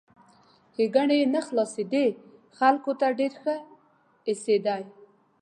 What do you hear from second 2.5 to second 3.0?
خلکو